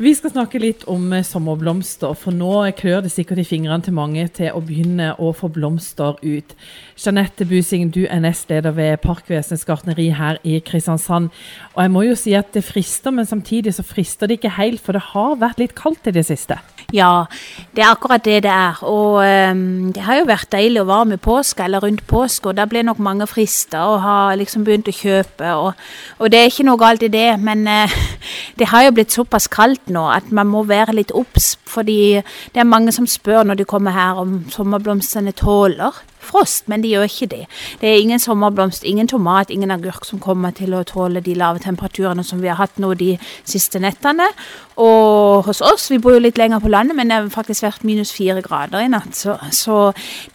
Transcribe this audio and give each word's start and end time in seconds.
Vi 0.00 0.14
skal 0.16 0.32
snakke 0.32 0.56
litt 0.56 0.86
om 0.88 1.10
eh, 1.12 1.20
sommerblomster, 1.28 2.14
for 2.16 2.32
nå 2.32 2.54
klør 2.78 3.02
det 3.04 3.10
sikkert 3.12 3.42
i 3.42 3.44
fingrene 3.44 3.84
til 3.84 3.92
mange 3.92 4.22
til 4.32 4.54
å 4.56 4.62
begynne 4.64 5.10
å 5.20 5.28
få 5.36 5.50
blomster 5.52 6.16
ut. 6.22 6.54
Jeanette 6.96 7.44
Busing, 7.44 7.90
du 7.92 8.06
er 8.06 8.22
nestleder 8.24 8.72
ved 8.72 9.02
Parkvesenets 9.04 9.66
gartneri 9.68 10.06
her 10.16 10.40
i 10.40 10.56
Kristiansand. 10.64 11.28
Og 11.74 11.82
jeg 11.84 11.92
må 11.92 12.06
jo 12.06 12.16
si 12.16 12.32
at 12.32 12.48
det 12.56 12.64
frister, 12.64 13.12
men 13.12 13.28
samtidig 13.28 13.74
så 13.76 13.84
frister 13.84 14.30
det 14.30 14.38
ikke 14.38 14.54
helt, 14.56 14.80
for 14.80 14.96
det 14.96 15.02
har 15.10 15.36
vært 15.42 15.60
litt 15.60 15.76
kaldt 15.76 16.08
i 16.08 16.16
det 16.16 16.24
siste. 16.30 16.56
Ja, 16.96 17.26
det 17.76 17.84
er 17.84 17.92
akkurat 17.92 18.24
det 18.24 18.38
det 18.48 18.54
er. 18.54 18.80
Og 18.88 19.20
um, 19.20 19.92
det 19.92 20.06
har 20.06 20.22
jo 20.22 20.30
vært 20.32 20.48
deilig 20.56 20.80
å 20.80 20.88
varm 20.88 21.12
i 21.12 21.20
påske 21.20 21.68
eller 21.68 21.84
rundt 21.84 22.06
påske, 22.08 22.48
og 22.48 22.56
da 22.56 22.64
ble 22.64 22.86
nok 22.88 23.04
mange 23.04 23.28
frista 23.28 23.84
og 23.92 24.00
har 24.06 24.40
liksom 24.40 24.64
begynt 24.64 24.88
å 24.88 24.96
kjøpe. 24.96 25.52
Og, 25.60 25.86
og, 26.16 26.32
det 26.32 26.40
er 26.40 26.48
ikke 26.48 26.68
noe 26.70 26.80
galt 26.80 27.04
i 27.04 27.12
det, 27.12 27.28
men 27.44 27.68
uh, 27.68 28.00
det 28.58 28.72
har 28.72 28.88
jo 28.88 28.96
blitt 28.96 29.12
såpass 29.12 29.50
kaldt 29.52 29.89
nå 29.94 30.06
at 30.12 30.30
man 30.34 30.50
må 30.50 30.64
være 30.68 30.96
litt 30.98 31.14
obs. 31.16 31.54
Fordi 31.70 32.20
det 32.54 32.62
er 32.62 32.68
mange 32.68 32.92
som 32.92 33.06
spør 33.06 33.44
når 33.46 33.60
de 33.60 33.68
kommer 33.68 33.94
her 33.94 34.20
om 34.20 34.40
sommerblomstene 34.50 35.34
tåler 35.38 36.02
frost, 36.20 36.68
men 36.68 36.82
de 36.82 36.92
gjør 36.92 37.08
ikke 37.08 37.28
det. 37.32 37.44
Det 37.80 37.88
er 37.88 38.00
ingen 38.00 38.20
sommerblomst, 38.20 38.84
ingen 38.84 39.08
tomat, 39.08 39.50
ingen 39.50 39.70
agurk 39.72 40.04
som 40.06 40.20
kommer 40.22 40.54
til 40.56 40.74
å 40.76 40.84
tåle 40.86 41.22
de 41.24 41.34
lave 41.38 41.62
temperaturene 41.64 42.24
som 42.26 42.42
vi 42.42 42.50
har 42.50 42.60
hatt 42.60 42.80
nå 42.82 42.92
de 42.98 43.14
siste 43.48 43.80
nettene. 43.82 44.28
Og 44.80 45.46
hos 45.48 45.62
oss, 45.64 45.88
vi 45.92 46.00
bor 46.00 46.16
jo 46.16 46.22
litt 46.22 46.38
lenger 46.40 46.62
på 46.62 46.72
landet, 46.72 46.96
men 46.96 47.10
det 47.10 47.18
har 47.18 47.30
faktisk 47.32 47.66
vært 47.66 47.86
minus 47.88 48.12
fire 48.16 48.44
grader 48.44 48.84
i 48.84 48.90
natt. 48.92 49.16
Så, 49.16 49.36
så 49.56 49.78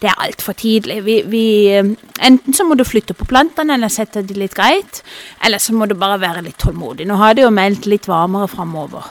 det 0.02 0.10
er 0.10 0.26
altfor 0.28 0.58
tidlig. 0.58 1.00
Vi, 1.06 1.20
vi, 1.30 1.46
enten 1.76 2.56
så 2.56 2.66
må 2.66 2.78
du 2.78 2.86
flytte 2.86 3.16
på 3.16 3.28
plantene 3.30 3.78
eller 3.78 3.92
sette 3.92 4.24
de 4.26 4.38
litt 4.38 4.56
greit, 4.56 5.02
eller 5.46 5.62
så 5.62 5.74
må 5.76 5.88
du 5.88 5.96
bare 5.98 6.20
være 6.22 6.44
litt 6.46 6.60
tålmodig. 6.62 7.08
Nå 7.08 7.18
har 7.20 7.36
det 7.36 7.46
jo 7.46 7.54
meldt 7.54 7.88
litt 7.90 8.10
varmere 8.10 8.50
framover. 8.50 9.10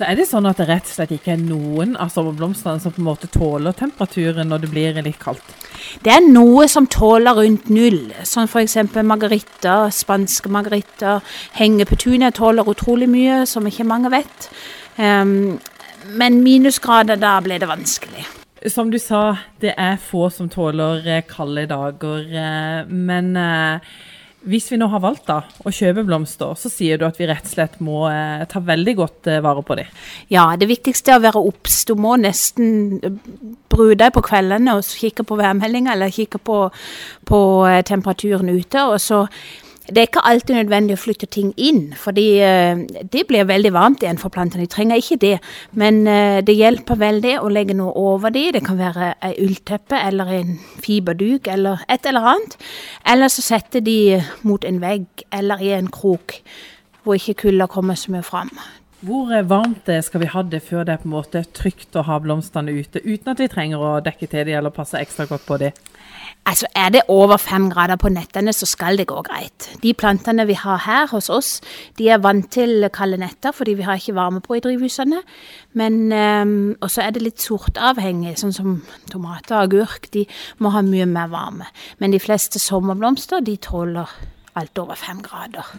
Så 0.00 0.06
er 0.08 0.16
det 0.16 0.24
sånn 0.30 0.46
at 0.48 0.56
det 0.56 0.64
rett 0.64 0.86
og 0.86 0.94
slett 0.94 1.10
ikke 1.12 1.34
er 1.34 1.40
noen 1.42 1.90
av 2.00 2.08
sommerblomstene 2.08 2.80
som 2.80 2.92
på 2.94 3.02
en 3.02 3.08
måte 3.10 3.28
tåler 3.28 3.74
temperaturen 3.76 4.48
når 4.48 4.62
det 4.62 4.70
blir 4.72 5.00
litt 5.04 5.18
kaldt? 5.20 5.50
Det 6.00 6.14
er 6.14 6.24
noe 6.24 6.64
som 6.72 6.86
tåler 6.88 7.36
rundt 7.36 7.68
null, 7.68 8.06
sånn 8.24 8.48
f.eks. 8.48 8.78
margaritter, 8.96 9.92
spanske 9.92 10.48
margaritter. 10.48 11.20
Hengepetunia 11.58 12.30
tåler 12.32 12.70
utrolig 12.72 13.10
mye, 13.12 13.42
som 13.44 13.68
ikke 13.68 13.84
mange 13.92 14.08
vet. 14.14 14.48
Um, 14.96 15.58
men 16.16 16.40
minusgrader, 16.46 17.20
da 17.20 17.34
ble 17.44 17.60
det 17.60 17.68
vanskelig. 17.68 18.24
Som 18.72 18.88
du 18.88 18.96
sa, 18.96 19.34
det 19.60 19.74
er 19.76 20.00
få 20.00 20.30
som 20.32 20.48
tåler 20.48 21.04
eh, 21.04 21.26
kalde 21.28 21.66
dager, 21.68 22.24
eh, 22.24 22.88
men 22.88 23.34
uh, 23.36 23.92
hvis 24.48 24.70
vi 24.72 24.78
nå 24.80 24.86
har 24.88 25.02
valgt 25.04 25.26
da, 25.28 25.42
å 25.68 25.72
kjøpe 25.74 26.04
blomster, 26.08 26.54
så 26.56 26.70
sier 26.72 27.00
du 27.00 27.04
at 27.04 27.18
vi 27.20 27.28
rett 27.28 27.44
og 27.44 27.52
slett 27.52 27.76
må 27.84 28.06
eh, 28.08 28.46
ta 28.48 28.62
veldig 28.64 28.94
godt 28.96 29.28
eh, 29.28 29.40
vare 29.44 29.64
på 29.66 29.76
dem. 29.76 29.90
Ja, 30.32 30.46
det 30.56 30.70
viktigste 30.70 31.12
er 31.12 31.20
å 31.20 31.24
være 31.26 31.42
obs. 31.50 31.82
Du 31.88 31.92
må 32.00 32.16
nesten 32.20 33.00
eh, 33.04 33.90
deg 34.00 34.14
på 34.14 34.24
kveldene 34.24 34.78
og 34.78 34.86
kikke 34.88 35.26
på 35.28 35.38
værmeldinga 35.40 35.92
eller 35.92 36.14
kikke 36.14 36.40
på, 36.40 36.62
på 37.28 37.40
eh, 37.68 37.82
temperaturen 37.86 38.48
ute. 38.52 38.86
og 38.86 38.96
så 39.00 39.26
det 39.90 40.02
er 40.02 40.08
ikke 40.08 40.24
alltid 40.30 40.56
nødvendig 40.56 40.96
å 40.96 41.00
flytte 41.00 41.28
ting 41.30 41.52
inn, 41.58 41.90
fordi 41.98 42.26
uh, 42.42 42.82
det 43.12 43.26
blir 43.28 43.48
veldig 43.48 43.72
varmt 43.74 44.04
igjen 44.04 44.20
for 44.20 44.32
plantene. 44.32 44.64
De 44.64 44.72
trenger 44.72 45.02
ikke 45.02 45.20
det, 45.22 45.34
men 45.78 46.02
uh, 46.08 46.40
det 46.46 46.56
hjelper 46.56 47.00
veldig 47.00 47.36
å 47.42 47.52
legge 47.52 47.76
noe 47.78 47.92
over 47.98 48.34
dem. 48.34 48.52
Det 48.56 48.64
kan 48.66 48.80
være 48.80 49.12
ei 49.26 49.34
ullteppe 49.44 50.00
eller 50.00 50.34
en 50.40 50.58
fiberduk 50.84 51.50
eller 51.50 51.84
et 51.90 52.06
eller 52.06 52.32
annet. 52.34 52.58
Eller 53.08 53.32
så 53.32 53.44
setter 53.44 53.84
de 53.84 54.20
mot 54.46 54.64
en 54.64 54.82
vegg 54.82 55.26
eller 55.34 55.62
i 55.64 55.74
en 55.76 55.90
krok 55.92 56.40
hvor 57.02 57.16
ikke 57.16 57.46
kulda 57.46 57.66
kommer 57.70 57.96
så 57.96 58.12
mye 58.12 58.24
fram. 58.24 58.52
Hvor 59.00 59.30
varmt 59.48 59.88
skal 60.04 60.20
vi 60.20 60.28
ha 60.28 60.42
det 60.44 60.60
før 60.60 60.84
det 60.84 60.92
er 60.92 61.00
på 61.00 61.08
en 61.08 61.14
måte 61.14 61.40
trygt 61.56 61.96
å 61.96 62.04
ha 62.04 62.18
blomstene 62.20 62.74
ute, 62.76 63.00
uten 63.00 63.32
at 63.32 63.38
vi 63.40 63.48
trenger 63.48 63.80
å 63.80 63.92
dekke 64.04 64.26
til 64.28 64.44
dem 64.44 64.58
eller 64.58 64.74
passe 64.76 65.00
ekstra 65.00 65.24
godt 65.30 65.46
på 65.48 65.56
dem? 65.62 65.78
Altså, 66.44 66.66
Er 66.74 66.88
det 66.90 67.02
over 67.08 67.36
fem 67.36 67.70
grader 67.70 67.96
på 67.96 68.08
nettene, 68.08 68.52
så 68.52 68.66
skal 68.66 68.96
det 68.96 69.06
gå 69.06 69.22
greit. 69.22 69.70
De 69.82 69.94
plantene 69.94 70.46
vi 70.46 70.54
har 70.54 70.78
her 70.84 71.06
hos 71.06 71.30
oss, 71.30 71.60
de 71.98 72.08
er 72.08 72.18
vant 72.18 72.50
til 72.50 72.88
kalde 72.92 73.16
netter, 73.16 73.52
fordi 73.52 73.74
vi 73.74 73.82
har 73.82 73.96
ikke 73.96 74.14
varme 74.14 74.40
på 74.40 74.56
i 74.56 74.60
drivhusene. 74.60 75.22
Men 75.72 76.12
um, 76.12 76.76
også 76.80 77.02
er 77.04 77.10
det 77.10 77.22
litt 77.22 77.40
sortavhengig, 77.40 78.36
sånn 78.40 78.52
som 78.52 78.82
tomater 79.10 79.56
og 79.56 79.62
agurk. 79.68 80.10
De 80.12 80.26
må 80.58 80.72
ha 80.74 80.82
mye 80.82 81.06
mer 81.06 81.32
varme. 81.32 81.68
Men 81.98 82.10
de 82.10 82.20
fleste 82.20 82.58
sommerblomster, 82.58 83.40
de 83.40 83.56
tåler 83.56 84.12
alt 84.56 84.78
over 84.78 84.94
fem 84.94 85.22
grader. 85.22 85.72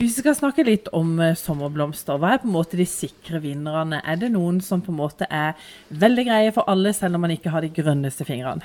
Hvis 0.00 0.14
vi 0.16 0.22
skal 0.22 0.32
snakke 0.32 0.64
litt 0.64 0.86
om 0.96 1.18
uh, 1.20 1.34
sommerblomster, 1.36 2.16
hva 2.16 2.30
er 2.32 2.38
på 2.40 2.48
en 2.48 2.54
måte 2.54 2.78
de 2.78 2.86
sikre 2.88 3.36
vinnerne? 3.42 3.98
Er 4.00 4.16
det 4.16 4.30
noen 4.32 4.62
som 4.64 4.80
på 4.80 4.94
en 4.94 4.96
måte 4.96 5.26
er 5.28 5.58
veldig 5.92 6.22
greie 6.24 6.52
for 6.56 6.64
alle, 6.72 6.94
selv 6.96 7.18
om 7.18 7.26
man 7.26 7.34
ikke 7.34 7.52
har 7.52 7.60
de 7.60 7.68
grønneste 7.68 8.24
fingrene? 8.24 8.64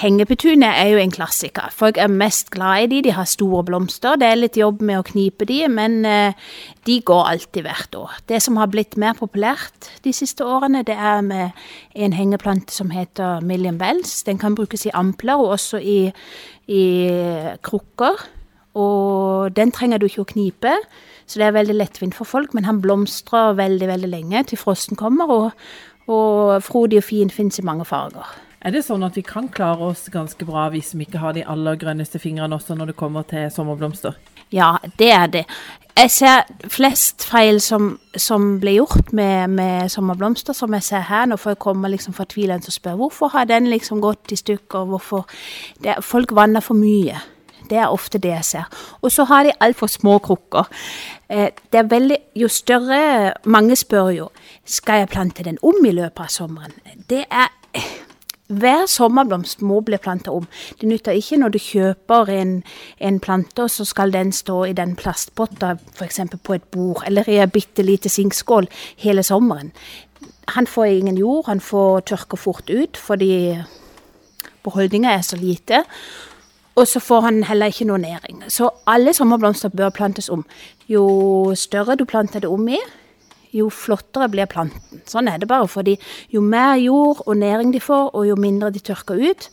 Hengepetunia 0.00 0.70
er 0.80 0.94
jo 0.94 1.02
en 1.02 1.12
klassiker. 1.12 1.68
Folk 1.72 2.00
er 2.00 2.08
mest 2.08 2.48
glad 2.54 2.86
i 2.86 2.88
de, 2.94 3.00
de 3.04 3.12
har 3.12 3.28
store 3.28 3.60
blomster. 3.68 4.16
Det 4.16 4.28
er 4.28 4.40
litt 4.40 4.56
jobb 4.56 4.80
med 4.88 5.02
å 5.02 5.04
knipe 5.04 5.44
de, 5.48 5.58
men 5.72 5.98
eh, 6.08 6.48
de 6.88 6.96
går 7.04 7.30
alltid 7.34 7.64
hvert 7.68 7.98
år. 8.00 8.14
Det 8.32 8.40
som 8.44 8.56
har 8.60 8.70
blitt 8.72 8.96
mer 9.00 9.16
populært 9.20 9.90
de 10.04 10.14
siste 10.16 10.44
årene, 10.48 10.80
det 10.88 10.96
er 10.96 11.20
med 11.28 11.60
en 11.92 12.16
hengeplante 12.16 12.72
som 12.72 12.92
heter 12.92 13.44
Million 13.44 13.76
Bells. 13.80 14.22
Den 14.24 14.40
kan 14.40 14.56
brukes 14.56 14.88
i 14.88 14.94
ampler 14.96 15.44
og 15.44 15.58
også 15.58 15.80
i, 15.80 15.98
i 16.72 16.82
krukker. 17.64 18.24
Og 18.76 19.52
den 19.56 19.72
trenger 19.72 19.98
du 19.98 20.08
ikke 20.08 20.24
å 20.26 20.30
knipe, 20.30 20.72
så 21.26 21.40
det 21.40 21.48
er 21.48 21.56
veldig 21.56 21.78
lettvint 21.78 22.16
for 22.16 22.28
folk. 22.28 22.54
Men 22.54 22.68
han 22.68 22.82
blomstrer 22.84 23.56
veldig, 23.58 23.88
veldig 23.88 24.10
lenge 24.12 24.44
til 24.50 24.60
frosten 24.60 24.98
kommer, 25.00 25.32
og, 25.32 25.68
og 26.12 26.58
frodig 26.64 27.00
og 27.00 27.08
fin 27.08 27.32
fins 27.32 27.58
i 27.58 27.66
mange 27.66 27.88
farger. 27.88 28.36
Er 28.66 28.74
det 28.74 28.82
sånn 28.82 29.04
at 29.06 29.14
vi 29.14 29.22
kan 29.22 29.46
klare 29.52 29.92
oss 29.92 30.08
ganske 30.10 30.42
bra 30.48 30.64
hvis 30.72 30.94
vi 30.96 31.04
ikke 31.06 31.20
har 31.22 31.36
de 31.36 31.44
aller 31.46 31.76
grønneste 31.78 32.18
fingrene 32.18 32.56
også 32.56 32.74
når 32.74 32.90
det 32.90 32.96
kommer 32.98 33.26
til 33.28 33.46
sommerblomster? 33.52 34.16
Ja, 34.50 34.76
det 34.98 35.10
er 35.14 35.28
det. 35.30 35.44
Jeg 35.96 36.10
ser 36.12 36.42
flest 36.70 37.24
feil 37.24 37.60
som, 37.62 37.94
som 38.18 38.56
blir 38.60 38.80
gjort 38.80 39.12
med, 39.16 39.54
med, 39.54 39.88
sommerblomster, 39.90 40.54
som 40.54 40.74
jeg 40.76 40.84
ser 40.84 41.06
her, 41.08 41.24
Nå 41.26 41.38
får 41.40 41.54
jeg 41.54 41.62
komme 41.62 41.90
liksom 41.92 42.14
fortvilende 42.14 42.68
og 42.68 42.74
spør 42.74 42.98
hvorfor 43.00 43.32
har 43.32 43.46
den 43.48 43.70
liksom 43.70 44.02
gått 44.04 44.34
i 44.34 44.40
stykker, 44.40 44.84
hvorfor 44.90 45.24
det, 45.82 45.96
Folk 46.04 46.34
vanner 46.36 46.60
for 46.60 46.78
mye. 46.78 47.22
Det 47.70 47.78
er 47.78 47.92
ofte 47.92 48.18
det 48.18 48.30
jeg 48.30 48.44
ser. 48.44 48.70
Og 49.02 49.12
så 49.12 49.24
har 49.24 49.44
de 49.44 49.52
altfor 49.60 49.90
små 49.90 50.18
krukker. 50.18 50.68
Eh, 51.28 51.50
det 51.72 51.78
er 51.78 51.90
veldig, 51.90 52.18
Jo 52.36 52.48
større 52.48 53.32
Mange 53.44 53.76
spør 53.76 54.10
jo 54.10 54.28
skal 54.64 54.98
jeg 54.98 55.08
plante 55.08 55.42
den 55.42 55.58
om 55.62 55.84
i 55.86 55.90
løpet 55.90 56.20
av 56.20 56.28
sommeren. 56.28 56.72
Det 57.10 57.24
er 57.30 57.48
hver 58.46 58.84
sommerblomst 58.86 59.62
må 59.66 59.80
bli 59.82 59.98
planta 59.98 60.30
om. 60.30 60.44
Det 60.80 60.86
nytter 60.86 61.16
ikke 61.18 61.38
når 61.40 61.54
du 61.54 61.58
kjøper 61.58 62.30
en, 62.30 62.52
en 63.02 63.18
plante, 63.20 63.64
og 63.64 63.70
så 63.70 63.84
skal 63.84 64.12
den 64.14 64.30
stå 64.32 64.60
i 64.70 64.76
den 64.76 64.94
plastpotta 64.96 65.72
f.eks. 65.96 66.20
på 66.42 66.54
et 66.54 66.68
bord, 66.70 67.02
eller 67.06 67.26
i 67.28 67.40
en 67.42 67.50
bitte 67.50 67.82
lite 67.82 68.08
sinkskål 68.08 68.68
hele 69.02 69.22
sommeren. 69.26 69.72
Han 70.54 70.66
får 70.66 70.84
ingen 70.84 71.18
jord, 71.18 71.46
han 71.46 71.60
får 71.60 72.06
tørke 72.06 72.38
fort 72.38 72.70
ut 72.70 72.96
fordi 72.96 73.58
beholdninga 74.62 75.10
er 75.10 75.26
så 75.26 75.36
lite. 75.36 75.82
Og 76.76 76.88
så 76.88 77.00
får 77.00 77.20
han 77.24 77.42
heller 77.48 77.72
ikke 77.72 77.86
noe 77.88 77.98
næring. 77.98 78.42
Så 78.52 78.68
alle 78.86 79.14
sommerblomster 79.16 79.72
bør 79.72 79.94
plantes 79.96 80.28
om. 80.28 80.44
Jo 80.88 81.54
større 81.56 81.96
du 81.96 82.04
planter 82.04 82.44
det 82.44 82.50
om 82.52 82.68
i, 82.68 82.80
jo 83.56 83.70
flottere 83.72 84.28
blir 84.28 84.48
planten. 84.50 85.00
Sånn 85.08 85.30
er 85.32 85.40
det 85.40 85.48
bare, 85.48 85.68
fordi 85.70 85.96
jo 86.32 86.42
mer 86.44 86.76
jord 86.76 87.24
og 87.26 87.36
næring 87.40 87.72
de 87.72 87.80
får, 87.80 88.10
og 88.12 88.28
jo 88.28 88.36
mindre 88.36 88.70
de 88.74 88.82
tørker 88.84 89.20
ut, 89.22 89.48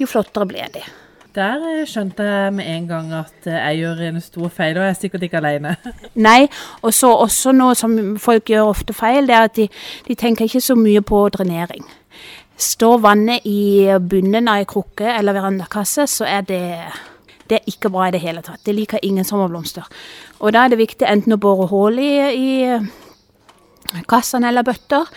jo 0.00 0.08
flottere 0.08 0.48
blir 0.48 0.72
de. 0.72 0.84
Der 1.32 1.62
eh, 1.64 1.86
skjønte 1.88 2.24
jeg 2.26 2.52
med 2.52 2.68
en 2.68 2.86
gang 2.88 3.12
at 3.16 3.46
eh, 3.48 3.56
jeg 3.56 3.78
gjør 3.82 4.02
en 4.08 4.20
stor 4.20 4.48
feil, 4.52 4.76
og 4.76 4.84
jeg 4.84 4.90
er 4.90 4.98
sikkert 5.00 5.22
ikke 5.28 5.40
alene. 5.40 5.76
Nei, 6.28 6.48
og 6.82 6.92
så 6.94 7.12
også 7.24 7.54
noe 7.56 7.76
som 7.78 7.96
folk 8.20 8.52
gjør 8.52 8.72
ofte 8.74 8.96
feil, 8.96 9.28
det 9.28 9.36
er 9.36 9.48
at 9.48 9.56
de, 9.56 9.68
de 10.08 10.16
tenker 10.18 10.48
ikke 10.48 10.60
så 10.60 10.76
mye 10.76 11.00
på 11.04 11.24
drenering. 11.32 11.86
Står 12.62 13.00
vannet 13.02 13.46
i 13.48 13.90
bunnen 13.98 14.46
av 14.50 14.60
ei 14.60 14.66
krukke 14.68 15.08
eller 15.16 15.34
verandakasse, 15.34 16.06
så 16.06 16.26
er 16.28 16.44
det, 16.46 16.62
det 17.50 17.58
er 17.58 17.70
ikke 17.72 17.90
bra 17.90 18.06
i 18.06 18.14
det 18.14 18.22
hele 18.22 18.42
tatt. 18.44 18.62
Det 18.62 18.74
liker 18.76 19.02
ingen 19.02 19.26
sommerblomster. 19.26 19.88
Og 20.40 20.54
da 20.54 20.64
er 20.64 20.72
det 20.72 20.82
viktig 20.82 21.08
enten 21.08 21.34
å 21.34 21.40
bore 21.42 21.66
hull 21.72 21.98
i, 21.98 22.12
i 22.30 24.02
kassene 24.08 24.52
eller 24.52 24.66
bøtter, 24.66 25.08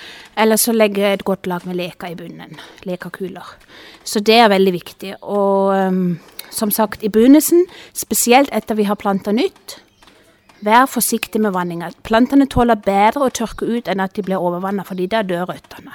eller 0.42 0.60
så 0.60 0.74
legge 0.74 1.06
et 1.12 1.26
godt 1.28 1.48
lag 1.48 1.66
med 1.70 1.78
leker 1.80 2.12
i 2.12 2.18
bunnen. 2.18 2.58
Lekerkuler. 2.88 3.56
Så 4.04 4.24
det 4.26 4.40
er 4.42 4.52
veldig 4.52 4.74
viktig. 4.74 5.14
Og 5.22 5.76
um, 5.76 6.18
som 6.56 6.72
sagt, 6.72 7.04
i 7.04 7.12
begynnelsen, 7.12 7.68
spesielt 7.94 8.50
etter 8.56 8.80
vi 8.80 8.88
har 8.90 9.00
planta 9.00 9.34
nytt, 9.36 9.80
vær 10.66 10.88
forsiktig 10.90 11.42
med 11.44 11.54
vanninga. 11.54 11.92
Plantene 12.08 12.48
tåler 12.50 12.80
bedre 12.80 13.28
å 13.28 13.34
tørke 13.34 13.68
ut 13.70 13.92
enn 13.92 14.02
at 14.02 14.16
de 14.16 14.26
blir 14.26 14.42
overvanna, 14.42 14.88
fordi 14.88 15.08
da 15.12 15.22
dør 15.26 15.52
røttene. 15.52 15.94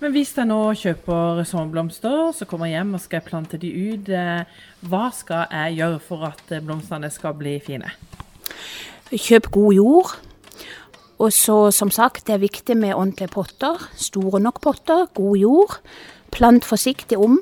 Men 0.00 0.14
hvis 0.14 0.32
jeg 0.32 0.48
nå 0.48 0.58
kjøper 0.80 1.42
sommerblomster, 1.44 2.30
så 2.32 2.46
kommer 2.48 2.70
jeg 2.70 2.78
hjem 2.78 2.94
og 2.96 3.02
skal 3.04 3.24
plante 3.26 3.60
de 3.60 3.68
ut, 3.68 4.08
eh, 4.08 4.44
hva 4.88 5.10
skal 5.12 5.50
jeg 5.52 5.76
gjøre 5.82 6.00
for 6.00 6.24
at 6.30 6.54
blomstene 6.64 7.10
skal 7.12 7.36
bli 7.36 7.58
fine? 7.60 7.92
kjøp 9.10 9.50
god 9.50 9.72
jord. 9.74 10.12
Og 11.20 11.32
så, 11.32 11.56
som 11.74 11.90
sagt, 11.90 12.26
det 12.26 12.34
er 12.34 12.44
viktig 12.44 12.76
med 12.76 12.94
ordentlige 12.94 13.28
potter. 13.28 13.82
Store 13.96 14.40
nok 14.40 14.60
potter, 14.60 15.06
god 15.14 15.36
jord. 15.36 15.76
Plant 16.32 16.64
forsiktig 16.64 17.18
om. 17.18 17.40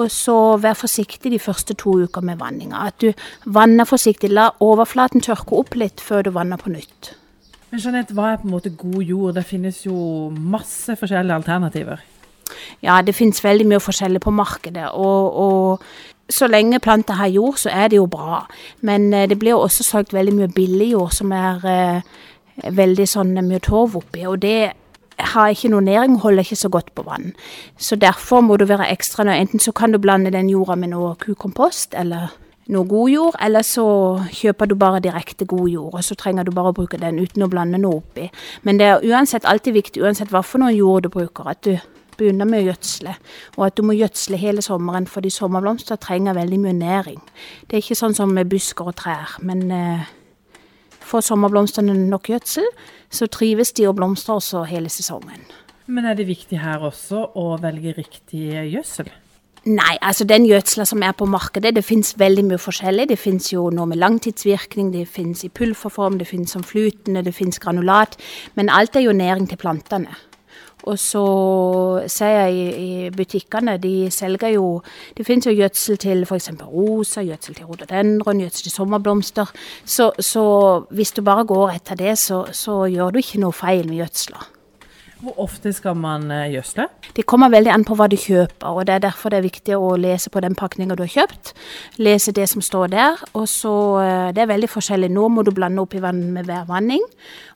Og 0.00 0.10
så 0.10 0.56
vær 0.56 0.74
forsiktig 0.74 1.30
de 1.34 1.38
første 1.38 1.74
to 1.74 1.98
uker 2.06 2.24
med 2.24 2.40
vanninga. 2.40 2.86
At 2.88 3.00
du 3.00 3.12
vanner 3.44 3.84
forsiktig. 3.84 4.32
La 4.32 4.50
overflaten 4.60 5.20
tørke 5.20 5.60
opp 5.60 5.76
litt 5.76 6.00
før 6.00 6.26
du 6.26 6.30
vanner 6.34 6.58
på 6.58 6.72
nytt. 6.72 7.14
Men 7.70 7.82
Jeanette, 7.82 8.14
hva 8.14 8.32
er 8.32 8.40
på 8.40 8.48
en 8.48 8.54
måte 8.54 8.72
god 8.74 9.02
jord? 9.06 9.34
Det 9.36 9.44
finnes 9.46 9.84
jo 9.86 9.96
masse 10.34 10.96
forskjellige 10.98 11.36
alternativer. 11.38 12.00
Ja, 12.82 12.98
det 13.02 13.14
finnes 13.14 13.44
veldig 13.44 13.66
mye 13.70 13.82
forskjellig 13.82 14.22
på 14.24 14.32
markedet. 14.34 14.88
Og, 14.98 15.36
og 15.38 16.32
så 16.32 16.48
lenge 16.50 16.80
planter 16.82 17.14
har 17.14 17.30
jord, 17.30 17.60
så 17.62 17.70
er 17.70 17.88
det 17.88 18.00
jo 18.00 18.08
bra. 18.10 18.42
Men 18.86 19.12
eh, 19.14 19.28
det 19.30 19.38
blir 19.38 19.54
jo 19.54 19.62
også 19.66 19.86
solgt 19.86 20.14
veldig 20.14 20.34
mye 20.34 20.50
billig 20.54 20.92
jord 20.92 21.14
som 21.14 21.32
er 21.32 21.66
eh, 21.70 22.02
veldig 22.74 23.06
sånn 23.08 23.34
mye 23.38 23.62
torv 23.62 24.00
oppi. 24.02 24.26
Og 24.26 24.42
det 24.42 24.72
har 25.34 25.52
ikke 25.52 25.70
noe 25.70 25.84
næring, 25.84 26.18
holder 26.22 26.46
ikke 26.46 26.58
så 26.58 26.70
godt 26.72 26.94
på 26.94 27.04
vann. 27.06 27.32
Så 27.78 27.96
derfor 27.96 28.42
må 28.42 28.56
du 28.56 28.66
være 28.66 28.90
ekstra 28.90 29.24
nøye. 29.24 29.40
Enten 29.44 29.62
så 29.62 29.72
kan 29.72 29.92
du 29.92 30.00
blande 30.02 30.32
den 30.34 30.50
jorda 30.50 30.74
med 30.80 30.94
noe 30.94 31.14
kukompost 31.20 31.94
eller 31.94 32.32
noe 32.70 32.86
god 32.88 33.10
jord, 33.10 33.38
eller 33.42 33.64
så 33.66 33.84
kjøper 34.34 34.70
du 34.70 34.76
bare 34.78 35.02
direkte 35.02 35.46
god 35.48 35.68
jord, 35.70 35.94
og 35.98 36.04
så 36.06 36.16
trenger 36.18 36.46
du 36.46 36.52
bare 36.54 36.72
å 36.72 36.76
bruke 36.76 37.00
den 37.00 37.18
uten 37.18 37.44
å 37.44 37.50
blande 37.50 37.80
noe 37.82 38.00
oppi. 38.00 38.28
Men 38.66 38.78
det 38.80 38.86
er 38.86 39.06
uansett 39.10 39.48
alltid 39.48 39.76
viktig, 39.78 40.04
uansett 40.04 40.30
hva 40.30 40.44
for 40.46 40.62
noen 40.62 40.76
jord 40.76 41.06
du 41.06 41.10
bruker, 41.12 41.50
at 41.50 41.64
du 41.66 41.74
begynner 42.20 42.48
med 42.48 42.62
å 42.62 42.68
gjødsle. 42.70 43.16
Og 43.58 43.66
at 43.66 43.76
du 43.78 43.84
må 43.86 43.96
gjødsle 43.96 44.38
hele 44.40 44.62
sommeren, 44.64 45.08
fordi 45.10 45.32
sommerblomster 45.34 46.00
trenger 46.00 46.36
veldig 46.36 46.60
mye 46.62 46.76
næring. 46.78 47.20
Det 47.66 47.76
er 47.78 47.84
ikke 47.84 47.98
sånn 47.98 48.16
som 48.16 48.34
med 48.36 48.50
busker 48.52 48.92
og 48.92 48.98
trær, 49.00 49.38
men 49.44 49.68
eh, 49.74 50.08
Får 51.10 51.24
sommerblomstene 51.26 51.94
nok 52.06 52.28
gjødsel, 52.30 52.66
så 53.10 53.26
trives 53.26 53.72
de 53.74 53.88
og 53.88 53.96
blomstrer 53.98 54.36
også 54.38 54.60
hele 54.70 54.92
sesongen. 54.92 55.42
Men 55.90 56.06
er 56.06 56.14
det 56.14 56.28
viktig 56.28 56.60
her 56.62 56.84
også 56.86 57.24
å 57.34 57.56
velge 57.58 57.96
riktig 57.96 58.44
gjødsel? 58.70 59.10
Nei, 59.68 59.98
altså 60.00 60.24
den 60.24 60.46
gjødsla 60.48 60.86
som 60.88 61.02
er 61.04 61.12
på 61.12 61.26
markedet, 61.28 61.74
det 61.76 61.84
finnes 61.84 62.14
veldig 62.18 62.46
mye 62.48 62.58
forskjellig. 62.58 63.10
Det 63.10 63.18
finnes 63.20 63.50
jo 63.52 63.66
noe 63.74 63.90
med 63.90 64.00
langtidsvirkning, 64.00 64.88
det 64.94 65.04
finnes 65.08 65.44
i 65.44 65.50
pulverform, 65.52 66.16
det 66.18 66.28
finnes 66.30 66.54
som 66.56 66.64
flytende, 66.64 67.20
det 67.26 67.34
finnes 67.36 67.60
granulat. 67.60 68.16
Men 68.56 68.72
alt 68.72 68.96
er 68.96 69.04
jo 69.04 69.12
næring 69.12 69.50
til 69.50 69.60
plantene. 69.60 70.16
Og 70.88 70.96
så 70.98 71.24
ser 72.08 72.30
jeg 72.38 72.78
i, 72.80 73.10
butikkene, 73.12 73.76
de 73.76 74.10
selger 74.10 74.54
jo 74.54 74.82
Det 75.16 75.26
finnes 75.26 75.46
jo 75.46 75.52
gjødsel 75.52 75.98
til 76.00 76.22
f.eks. 76.24 76.48
rosa, 76.62 77.20
gjødsel 77.20 77.54
til 77.54 77.66
rhododendron, 77.66 78.40
gjødsel 78.40 78.62
til 78.62 78.72
sommerblomster. 78.72 79.52
Så, 79.84 80.12
så, 80.18 80.84
hvis 80.90 81.12
du 81.12 81.22
bare 81.22 81.44
går 81.44 81.76
etter 81.76 81.94
det, 81.94 82.18
så, 82.18 82.46
så 82.52 82.86
gjør 82.86 83.10
du 83.10 83.18
ikke 83.18 83.42
noe 83.44 83.52
feil 83.52 83.84
med 83.88 84.00
gjødsla. 84.00 84.40
Hvor 85.20 85.36
ofte 85.44 85.72
skal 85.76 85.96
man 86.00 86.30
eh, 86.32 86.48
gjødsle? 86.54 86.86
Det 87.16 87.26
kommer 87.28 87.52
veldig 87.52 87.72
an 87.74 87.84
på 87.84 87.96
hva 87.98 88.06
du 88.08 88.16
kjøper. 88.16 88.68
og 88.70 88.86
Det 88.88 88.94
er 88.94 89.02
derfor 89.04 89.30
det 89.30 89.40
er 89.40 89.48
viktig 89.48 89.76
å 89.76 89.96
lese 90.00 90.30
på 90.32 90.40
den 90.40 90.56
pakninga 90.56 90.96
du 90.96 91.04
har 91.04 91.12
kjøpt. 91.12 91.52
Lese 92.00 92.32
det 92.32 92.48
som 92.48 92.64
står 92.64 92.94
der. 92.94 93.20
og 93.34 93.48
så, 93.48 93.74
eh, 94.00 94.32
Det 94.32 94.42
er 94.42 94.54
veldig 94.54 94.70
forskjellig. 94.70 95.10
Nå 95.10 95.28
må 95.28 95.44
du 95.44 95.52
blande 95.52 95.82
opp 95.82 95.94
i 95.94 96.00
vann 96.00 96.32
med 96.32 96.46
hver 96.46 96.64
vanning. 96.66 97.04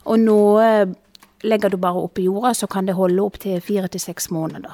Og 0.05 0.19
nå 0.19 0.95
Legger 1.45 1.69
du 1.69 1.77
bare 1.77 2.01
opp 2.01 2.17
i 2.17 2.25
jorda, 2.25 2.53
så 2.53 2.67
kan 2.67 2.87
det 2.87 2.95
holde 2.97 3.21
opp 3.21 3.37
til 3.43 3.59
fire 3.61 3.87
til 3.91 4.01
seks 4.01 4.31
måneder. 4.33 4.73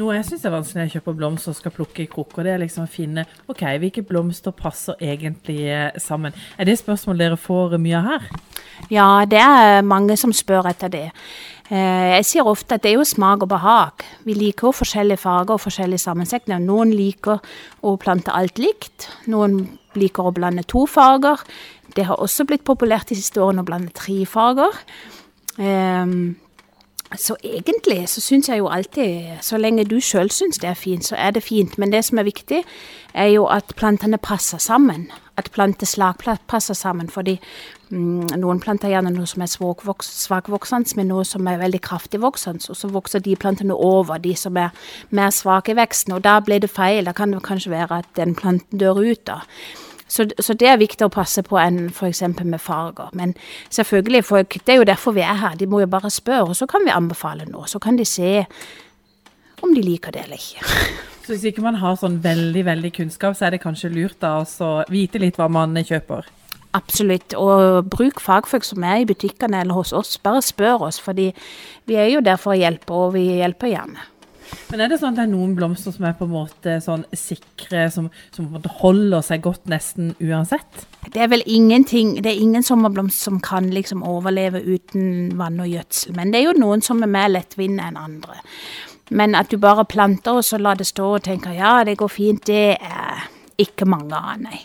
Noe 0.00 0.14
jeg 0.16 0.24
syns 0.24 0.46
er 0.48 0.54
vanskelig 0.54 0.78
når 0.78 0.86
jeg 0.86 0.94
kjøper 0.96 1.16
blomster 1.18 1.52
og 1.52 1.58
skal 1.58 1.74
plukke 1.76 2.04
i 2.04 2.08
krukker, 2.08 2.46
det 2.46 2.54
er 2.54 2.62
liksom 2.62 2.86
å 2.86 2.90
finne 2.90 3.26
ok, 3.52 3.66
hvilke 3.82 4.04
blomster 4.08 4.54
passer 4.56 4.96
egentlig 5.04 5.66
eh, 5.68 5.98
sammen. 6.00 6.32
Er 6.56 6.68
det 6.68 6.78
spørsmål 6.80 7.20
dere 7.20 7.36
får 7.36 7.76
mye 7.82 8.00
av 8.00 8.08
her? 8.08 8.30
Ja, 8.90 9.24
det 9.28 9.38
er 9.38 9.82
mange 9.86 10.16
som 10.16 10.32
spør 10.32 10.68
etter 10.70 10.90
det. 10.92 11.06
Eh, 11.72 12.08
jeg 12.18 12.26
sier 12.28 12.48
ofte 12.48 12.76
at 12.76 12.82
det 12.84 12.90
er 12.92 12.98
jo 12.98 13.06
smak 13.08 13.44
og 13.46 13.52
behag. 13.52 14.04
Vi 14.26 14.34
liker 14.36 14.68
jo 14.68 14.74
forskjellige 14.76 15.22
farger 15.22 15.56
og 15.56 15.62
forskjellige 15.62 16.02
sammensetninger. 16.04 16.60
Noen 16.64 16.92
liker 16.92 17.40
å 17.82 17.94
plante 17.96 18.34
alt 18.34 18.60
likt. 18.60 19.08
Noen 19.32 19.78
liker 19.96 20.28
å 20.28 20.34
blande 20.36 20.66
to 20.68 20.84
farger. 20.90 21.40
Det 21.96 22.06
har 22.08 22.20
også 22.20 22.44
blitt 22.48 22.64
populært 22.64 23.12
de 23.12 23.16
siste 23.16 23.40
årene 23.40 23.64
å 23.64 23.68
blande 23.68 23.92
tre 23.96 24.22
farger. 24.28 24.76
Um, 25.56 26.34
så 27.16 27.36
egentlig 27.44 28.06
så 28.08 28.22
syns 28.24 28.48
jeg 28.48 28.62
jo 28.62 28.70
alltid, 28.72 29.42
så 29.44 29.58
lenge 29.60 29.84
du 29.84 29.98
sjøl 30.00 30.30
syns 30.32 30.60
det 30.62 30.70
er 30.70 30.78
fint, 30.78 31.04
så 31.04 31.16
er 31.16 31.34
det 31.36 31.42
fint. 31.44 31.76
Men 31.78 31.92
det 31.92 32.04
som 32.04 32.18
er 32.18 32.28
viktig, 32.28 32.62
er 33.14 33.28
jo 33.34 33.46
at 33.52 33.74
plantene 33.76 34.20
passer 34.20 34.58
sammen. 34.58 35.10
At 35.42 35.50
planteslag 35.54 36.22
passer 36.46 36.78
sammen. 36.78 37.10
Fordi 37.10 37.36
mm, 37.90 38.38
noen 38.38 38.60
planter 38.62 38.92
gjerne 38.92 39.10
noe 39.10 39.26
som 39.26 39.42
er 39.42 39.50
svakvoksende, 39.50 40.96
men 40.98 41.10
noe 41.10 41.26
som 41.26 41.46
er 41.50 41.60
veldig 41.62 41.82
kraftig 41.82 42.22
voksende. 42.22 42.62
Og 42.70 42.78
så 42.78 42.90
vokser 42.92 43.24
de 43.24 43.34
plantene 43.36 43.74
over 43.74 44.22
de 44.22 44.36
som 44.38 44.56
er 44.56 44.70
mer 45.10 45.34
svake 45.34 45.74
i 45.74 45.78
veksten. 45.78 46.14
Og 46.14 46.22
da 46.24 46.38
blir 46.44 46.62
det 46.62 46.70
feil. 46.70 47.08
Da 47.10 47.16
kan 47.16 47.34
det 47.34 47.42
kanskje 47.46 47.74
være 47.74 48.04
at 48.04 48.12
den 48.16 48.36
planten 48.38 48.78
dør 48.78 49.02
ut. 49.02 49.26
da. 49.26 49.42
Så, 50.12 50.26
så, 50.38 50.52
det 50.52 50.68
er 50.68 50.76
viktig 50.76 51.06
å 51.06 51.12
passe 51.12 51.40
på 51.40 51.56
enn 51.56 51.86
f.eks. 51.88 52.20
med 52.44 52.60
farger. 52.60 53.14
Men 53.16 53.32
selvfølgelig, 53.72 54.24
folk, 54.28 54.58
det 54.66 54.74
er 54.74 54.82
jo 54.82 54.88
derfor 54.90 55.16
vi 55.16 55.24
er 55.24 55.38
her. 55.40 55.56
De 55.56 55.66
må 55.66 55.80
jo 55.80 55.88
bare 55.88 56.10
spørre, 56.12 56.50
og 56.52 56.58
så 56.58 56.68
kan 56.68 56.84
vi 56.84 56.92
anbefale 56.92 57.48
noe. 57.48 57.64
Så 57.64 57.80
kan 57.80 57.96
de 57.96 58.04
se 58.04 58.42
om 59.62 59.72
de 59.72 59.80
liker 59.80 60.12
det 60.12 60.26
eller 60.26 60.36
ikke. 60.36 61.08
Så 61.22 61.36
hvis 61.36 61.44
ikke 61.52 61.62
man 61.62 61.78
har 61.78 61.98
sånn 61.98 62.18
veldig 62.22 62.64
veldig 62.66 62.92
kunnskap, 62.96 63.36
så 63.38 63.46
er 63.46 63.54
det 63.54 63.62
kanskje 63.62 63.92
lurt 63.94 64.18
da 64.22 64.40
å 64.42 64.70
vite 64.90 65.20
litt 65.22 65.38
hva 65.38 65.46
man 65.52 65.76
kjøper? 65.78 66.26
Absolutt. 66.74 67.36
Og 67.38 67.90
bruk 67.92 68.20
fagfolk 68.22 68.64
som 68.66 68.84
er 68.88 69.02
i 69.02 69.08
butikkene 69.08 69.60
eller 69.60 69.76
hos 69.76 69.92
oss. 69.94 70.16
Bare 70.22 70.42
spør 70.42 70.88
oss, 70.88 70.98
fordi 71.02 71.30
vi 71.86 71.98
er 72.00 72.08
jo 72.14 72.24
der 72.24 72.40
for 72.40 72.54
å 72.54 72.58
hjelpe, 72.58 72.96
og 72.96 73.14
vi 73.18 73.28
hjelper 73.42 73.74
gjerne. 73.74 74.08
Men 74.68 74.82
er 74.84 74.90
det 74.90 74.98
sånn 75.00 75.14
at 75.14 75.20
det 75.20 75.24
er 75.26 75.32
noen 75.32 75.54
blomster 75.56 75.94
som 75.94 76.06
er 76.08 76.16
på 76.16 76.26
en 76.26 76.32
måte 76.32 76.76
sånn 76.84 77.04
sikre, 77.16 77.86
som, 77.92 78.08
som 78.34 78.48
holder 78.80 79.24
seg 79.24 79.44
godt 79.44 79.68
nesten 79.70 80.12
uansett? 80.20 80.86
Det 81.12 81.22
er 81.24 81.30
vel 81.32 81.42
ingenting 81.50 82.14
Det 82.22 82.30
er 82.30 82.40
ingen 82.40 82.64
sommerblomster 82.64 83.30
som 83.30 83.40
kan 83.42 83.70
liksom 83.72 84.04
overleve 84.06 84.62
uten 84.64 85.32
vann 85.40 85.60
og 85.62 85.70
gjødsel. 85.72 86.16
Men 86.18 86.32
det 86.32 86.40
er 86.40 86.50
jo 86.50 86.58
noen 86.60 86.84
som 86.84 87.02
er 87.04 87.12
mer 87.14 87.32
lettvinte 87.32 87.88
enn 87.88 88.00
andre. 88.00 88.40
Men 89.10 89.34
at 89.34 89.50
du 89.50 89.58
bare 89.60 89.84
planter 89.84 90.38
og 90.40 90.44
så 90.46 90.58
lar 90.58 90.78
det 90.78 90.86
stå 90.88 91.14
og 91.16 91.24
tenker 91.24 91.56
ja, 91.56 91.80
det 91.84 91.98
går 92.00 92.12
fint, 92.12 92.46
det 92.46 92.76
er 92.78 93.26
ikke 93.60 93.88
mange 93.88 94.16
av, 94.16 94.36
nei. 94.40 94.60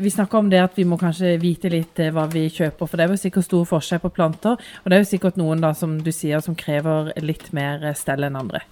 Vi 0.00 0.10
snakker 0.10 0.40
om 0.40 0.46
det 0.48 0.62
at 0.64 0.78
vi 0.78 0.86
må 0.88 0.96
kanskje 0.96 1.34
vite 1.42 1.68
litt 1.68 2.00
eh, 2.00 2.12
hva 2.14 2.24
vi 2.32 2.46
kjøper, 2.48 2.88
for 2.88 2.96
det 2.96 3.04
er 3.04 3.12
jo 3.12 3.20
sikkert 3.20 3.46
stor 3.46 3.66
forskjell 3.68 4.00
på 4.00 4.10
planter. 4.16 4.56
Og 4.80 4.88
det 4.88 4.96
er 4.96 5.02
jo 5.02 5.10
sikkert 5.10 5.36
noen 5.36 5.60
da, 5.60 5.74
som 5.76 5.98
du 6.00 6.08
sier, 6.08 6.40
som 6.40 6.56
krever 6.56 7.12
litt 7.20 7.50
mer 7.52 7.84
stell 7.98 8.24
enn 8.24 8.38
andre. 8.40 8.62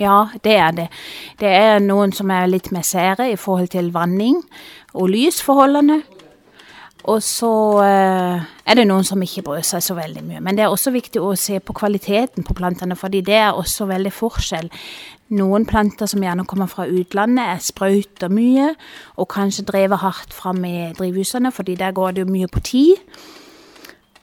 Ja, 0.00 0.32
det 0.42 0.56
er 0.56 0.72
det. 0.72 0.88
Det 1.38 1.52
er 1.52 1.78
noen 1.84 2.14
som 2.16 2.30
er 2.32 2.50
litt 2.50 2.72
mer 2.72 2.84
sære 2.86 3.28
i 3.30 3.38
forhold 3.38 3.70
til 3.74 3.92
vanning 3.94 4.40
og 4.96 5.12
lysforholdene. 5.12 6.00
Og 7.10 7.18
så 7.26 7.50
uh, 7.82 8.42
er 8.62 8.78
det 8.78 8.84
noen 8.86 9.06
som 9.06 9.22
ikke 9.24 9.42
bryr 9.46 9.64
seg 9.66 9.82
så 9.82 9.96
veldig 9.98 10.22
mye. 10.22 10.42
Men 10.44 10.58
det 10.58 10.66
er 10.66 10.70
også 10.70 10.92
viktig 10.94 11.18
å 11.18 11.34
se 11.38 11.58
på 11.58 11.74
kvaliteten 11.74 12.46
på 12.46 12.54
plantene, 12.54 12.94
fordi 12.98 13.24
det 13.26 13.38
er 13.40 13.58
også 13.58 13.88
veldig 13.90 14.12
forskjell. 14.14 14.70
Noen 15.34 15.66
planter 15.66 16.06
som 16.10 16.22
gjerne 16.22 16.46
kommer 16.46 16.70
fra 16.70 16.86
utlandet, 16.86 17.42
er 17.42 17.64
sprøyter 17.64 18.30
mye, 18.30 18.74
og 19.16 19.30
kanskje 19.32 19.66
drevet 19.66 20.02
hardt 20.02 20.34
fram 20.36 20.62
i 20.68 20.92
drivhusene, 20.98 21.50
fordi 21.54 21.78
der 21.80 21.94
går 21.96 22.14
det 22.14 22.26
jo 22.26 22.34
mye 22.34 22.50
på 22.52 22.62
tid. 22.70 23.00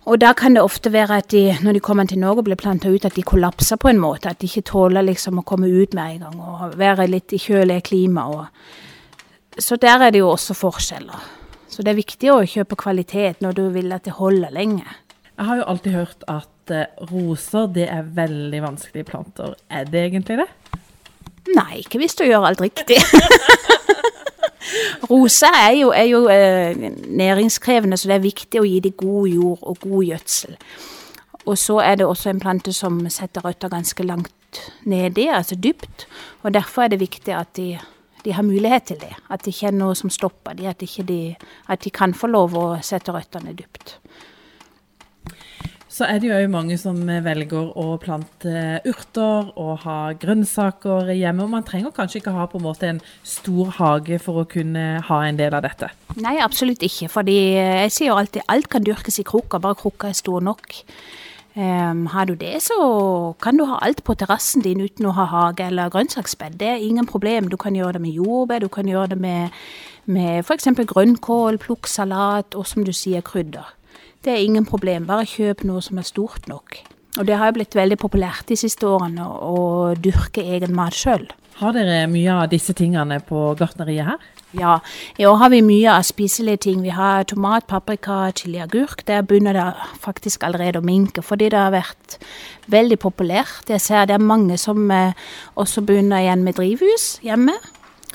Og 0.09 0.21
da 0.21 0.31
kan 0.33 0.55
det 0.55 0.63
ofte 0.63 0.93
være 0.93 1.17
at 1.21 1.27
de, 1.33 1.43
når 1.61 1.75
de 1.75 1.81
kommer 1.85 2.07
til 2.07 2.21
Norge 2.21 2.41
og 2.41 2.47
blir 2.47 2.57
planta 2.57 2.89
ut, 2.89 3.05
at 3.05 3.17
de 3.17 3.25
kollapser 3.25 3.77
på 3.77 3.91
en 3.91 3.99
måte. 4.01 4.31
At 4.31 4.39
de 4.41 4.47
ikke 4.47 4.65
tåler 4.71 5.05
liksom 5.05 5.41
å 5.41 5.45
komme 5.45 5.67
ut 5.67 5.93
med 5.93 6.15
en 6.15 6.23
gang 6.23 6.39
og 6.39 6.77
være 6.79 7.09
litt 7.11 7.35
i 7.35 7.41
kjølig 7.41 7.83
klima. 7.91 8.25
Og. 8.31 9.59
Så 9.59 9.77
der 9.77 10.07
er 10.07 10.15
det 10.15 10.23
jo 10.23 10.31
også 10.31 10.55
forskjeller. 10.57 11.38
Så 11.69 11.85
det 11.85 11.93
er 11.93 11.99
viktig 12.01 12.31
å 12.33 12.41
kjøpe 12.49 12.77
kvalitet 12.79 13.43
når 13.45 13.57
du 13.57 13.63
vil 13.73 13.93
at 13.93 14.07
det 14.07 14.17
holder 14.17 14.53
lenge. 14.53 14.85
Jeg 15.39 15.47
har 15.47 15.59
jo 15.61 15.67
alltid 15.71 15.95
hørt 15.95 16.25
at 16.27 16.73
eh, 16.73 16.89
roser 17.11 17.69
det 17.71 17.85
er 17.87 18.09
veldig 18.17 18.63
vanskelige 18.65 19.07
planter. 19.07 19.53
Er 19.71 19.85
det 19.87 20.01
egentlig 20.09 20.41
det? 20.41 20.49
Nei, 21.55 21.81
ikke 21.83 22.01
hvis 22.01 22.17
du 22.17 22.25
gjør 22.25 22.49
alt 22.49 22.61
riktig. 22.61 22.97
roser 25.11 25.55
er 25.55 25.75
jo, 25.77 25.91
er 25.95 26.09
jo 26.09 26.25
eh, 26.33 26.89
næringskrevende, 27.07 27.97
så 27.97 28.09
det 28.09 28.17
er 28.17 28.25
viktig 28.25 28.61
å 28.61 28.67
gi 28.67 28.81
dem 28.83 28.97
god 28.99 29.29
jord 29.31 29.63
og 29.63 29.79
god 29.85 30.09
gjødsel. 30.09 30.57
Og 31.45 31.57
så 31.57 31.79
er 31.81 31.95
det 32.01 32.09
også 32.09 32.33
en 32.33 32.41
plante 32.43 32.73
som 32.75 32.99
setter 33.09 33.45
røtter 33.45 33.71
ganske 33.71 34.03
langt 34.05 34.61
nedi, 34.89 35.29
altså 35.31 35.55
dypt. 35.55 36.05
Og 36.43 36.53
derfor 36.53 36.83
er 36.83 36.93
det 36.93 37.01
viktig 37.01 37.33
at 37.33 37.55
de, 37.57 37.71
de 38.25 38.33
har 38.35 38.45
mulighet 38.45 38.89
til 38.91 38.99
det. 39.01 39.13
At 39.29 39.45
det 39.45 39.55
ikke 39.55 39.71
er 39.71 39.77
noe 39.79 39.97
som 39.97 40.11
stopper 40.13 40.57
dem, 40.57 40.69
at, 40.71 40.83
de, 40.83 41.21
at 41.67 41.85
de 41.85 41.93
kan 41.93 42.13
få 42.13 42.31
lov 42.31 42.57
å 42.57 42.67
sette 42.85 43.13
røttene 43.15 43.55
dypt. 43.57 43.97
Så 45.89 46.05
er 46.05 46.19
det 46.21 46.29
jo 46.29 46.35
òg 46.37 46.51
mange 46.53 46.75
som 46.77 46.99
velger 47.25 47.71
å 47.75 47.97
plante 47.99 48.51
urter 48.87 49.49
og 49.59 49.71
ha 49.87 49.97
grønnsaker 50.21 51.09
hjemme. 51.11 51.43
Og 51.43 51.51
man 51.51 51.65
trenger 51.65 51.91
kanskje 51.95 52.21
ikke 52.21 52.35
ha 52.35 52.45
på 52.47 52.59
en 52.59 52.63
måte 52.67 52.91
en 52.91 53.01
stor 53.25 53.73
hage 53.79 54.19
for 54.21 54.43
å 54.43 54.47
kunne 54.47 54.85
ha 55.07 55.17
en 55.25 55.39
del 55.39 55.57
av 55.57 55.65
dette? 55.65 55.89
Nei, 56.21 56.37
absolutt 56.45 56.85
ikke. 56.85 57.09
fordi 57.09 57.39
jeg 57.57 57.95
sier 57.95 58.11
jo 58.13 58.19
alltid 58.21 58.45
alt 58.47 58.69
kan 58.69 58.85
dyrkes 58.85 59.19
i 59.19 59.25
krukka, 59.27 59.59
bare 59.59 59.79
krukka 59.81 60.13
er 60.13 60.21
stor 60.21 60.45
nok. 60.45 60.77
Um, 61.55 62.05
har 62.05 62.25
du 62.29 62.35
det, 62.35 62.61
så 62.61 62.75
kan 63.41 63.57
du 63.57 63.65
ha 63.65 63.79
alt 63.81 64.03
på 64.03 64.13
terrassen 64.13 64.61
din 64.61 64.83
uten 64.85 65.07
å 65.09 65.15
ha 65.17 65.25
hage 65.25 65.65
eller 65.65 65.89
grønnsaksbed. 65.89 66.59
Det 66.61 66.67
er 66.67 66.83
ingen 66.85 67.09
problem. 67.09 67.49
Du 67.49 67.57
kan 67.57 67.75
gjøre 67.75 67.97
det 67.97 68.03
med 68.03 68.13
jordbær, 68.13 68.61
du 68.61 68.69
kan 68.69 68.87
gjøre 68.87 69.15
det 69.15 69.17
med, 69.17 69.57
med 70.05 70.45
f.eks. 70.45 70.69
grønnkål, 70.93 71.57
plukk 71.57 71.89
salat 71.89 72.55
og 72.55 72.67
som 72.69 72.85
du 72.85 72.93
sier, 72.93 73.25
krydder. 73.25 73.73
Det 74.23 74.33
er 74.33 74.45
ingen 74.45 74.65
problem. 74.65 75.07
Bare 75.09 75.25
kjøp 75.25 75.65
noe 75.65 75.81
som 75.81 75.97
er 75.97 76.07
stort 76.07 76.47
nok. 76.47 76.77
Og 77.17 77.25
det 77.25 77.39
har 77.39 77.49
jo 77.49 77.57
blitt 77.57 77.75
veldig 77.75 77.97
populært 77.97 78.47
de 78.51 78.57
siste 78.59 78.85
årene 78.87 79.25
å 79.25 79.95
dyrke 79.97 80.45
egen 80.45 80.75
mat 80.77 80.93
sjøl. 80.95 81.25
Har 81.59 81.73
dere 81.75 82.05
mye 82.07 82.31
av 82.31 82.45
disse 82.53 82.71
tingene 82.71 83.17
på 83.27 83.49
gartneriet 83.59 84.07
her? 84.07 84.27
Ja, 84.55 84.77
i 85.19 85.25
år 85.27 85.35
har 85.41 85.49
vi 85.51 85.59
mye 85.61 85.91
av 85.91 86.05
spiselige 86.07 86.61
ting. 86.63 86.77
Vi 86.85 86.93
har 86.95 87.25
tomat, 87.27 87.65
paprika, 87.67 88.31
chili, 88.31 88.61
agurk. 88.63 89.03
Der 89.05 89.25
begynner 89.27 89.57
det 89.57 89.65
faktisk 89.99 90.45
allerede 90.47 90.79
å 90.79 90.85
minke, 90.87 91.21
fordi 91.21 91.49
det 91.51 91.59
har 91.59 91.73
vært 91.75 92.15
veldig 92.71 92.97
populært. 93.03 93.67
Jeg 93.67 93.83
ser 93.83 94.07
det 94.07 94.15
er 94.15 94.23
mange 94.23 94.55
som 94.57 94.87
eh, 94.87 95.11
også 95.59 95.83
begynner 95.83 96.23
igjen 96.23 96.47
med 96.47 96.55
drivhus 96.55 97.09
hjemme. 97.27 97.57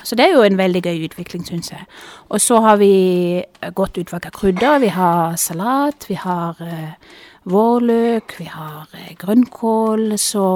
Så 0.01 0.17
det 0.17 0.25
er 0.25 0.33
jo 0.33 0.41
en 0.47 0.57
veldig 0.57 0.81
gøy 0.81 1.05
utvikling, 1.05 1.45
syns 1.45 1.69
jeg. 1.69 1.85
Og 2.33 2.41
så 2.41 2.57
har 2.65 2.81
vi 2.81 3.43
godt 3.77 4.01
utvalg 4.01 4.25
av 4.25 4.33
krydder. 4.33 4.81
Vi 4.81 4.89
har 4.97 5.37
salat, 5.37 6.09
vi 6.09 6.17
har 6.17 6.57
eh, 6.65 6.97
vårløk, 7.45 8.39
vi 8.41 8.49
har 8.49 8.89
eh, 8.97 9.13
grønnkål. 9.21 10.17
Så 10.17 10.47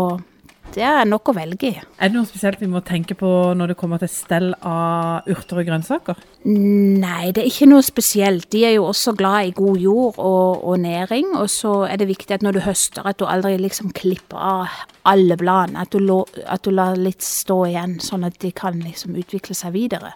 det 0.76 0.84
er 0.86 1.08
nok 1.10 1.32
å 1.32 1.34
velge 1.36 1.70
i. 1.70 1.80
Er 2.00 2.12
det 2.12 2.16
noe 2.16 2.28
spesielt 2.30 2.62
vi 2.62 2.70
må 2.70 2.82
tenke 2.86 3.16
på 3.18 3.30
når 3.58 3.72
det 3.72 3.78
kommer 3.80 4.02
til 4.02 4.12
stell 4.12 4.52
av 4.66 5.28
urter 5.30 5.62
og 5.62 5.70
grønnsaker? 5.70 6.22
Nei, 6.46 7.32
det 7.36 7.44
er 7.44 7.50
ikke 7.50 7.68
noe 7.72 7.86
spesielt. 7.86 8.48
De 8.54 8.62
er 8.68 8.76
jo 8.78 8.86
også 8.90 9.16
glad 9.18 9.50
i 9.50 9.56
god 9.58 9.82
jord 9.82 10.22
og, 10.22 10.64
og 10.70 10.80
næring. 10.84 11.34
Og 11.40 11.50
så 11.52 11.74
er 11.90 12.00
det 12.02 12.10
viktig 12.12 12.38
at 12.38 12.46
når 12.46 12.60
du 12.60 12.62
høster, 12.68 13.08
at 13.10 13.20
du 13.20 13.26
aldri 13.28 13.56
liksom 13.60 13.92
klipper 13.98 14.40
av 14.40 14.80
alle 15.10 15.38
bladene. 15.40 15.84
At, 15.84 15.98
at, 16.46 16.64
du 16.66 16.72
lar 16.76 17.00
litt 17.00 17.26
stå 17.26 17.60
igjen, 17.72 17.98
sånn 18.04 18.28
at 18.30 18.40
de 18.44 18.54
kan 18.56 18.80
liksom 18.86 19.18
utvikle 19.20 19.58
seg 19.58 19.76
videre. 19.76 20.14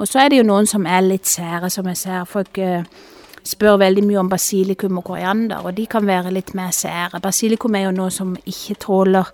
Og 0.00 0.08
så 0.08 0.24
er 0.24 0.32
det 0.32 0.40
jo 0.40 0.48
noen 0.48 0.68
som 0.70 0.88
er 0.88 1.04
litt 1.06 1.28
sære, 1.28 1.70
som 1.70 1.88
jeg 1.90 2.00
ser. 2.00 2.26
Folk 2.30 2.60
uh, 2.62 2.82
spør 3.46 3.80
veldig 3.80 4.04
mye 4.06 4.22
om 4.22 4.30
basilikum 4.30 5.00
og 5.00 5.06
koriander, 5.10 5.64
og 5.64 5.76
de 5.76 5.86
kan 5.90 6.06
være 6.06 6.32
litt 6.34 6.54
mer 6.58 6.72
sære. 6.74 7.20
Basilikum 7.22 7.74
er 7.74 7.88
jo 7.88 7.96
noe 7.96 8.10
som 8.14 8.36
ikke 8.44 8.78
tåler 8.86 9.30